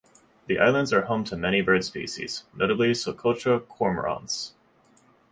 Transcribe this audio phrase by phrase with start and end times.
[0.47, 4.53] The islands are home to many bird species, notably Socotra cormorants.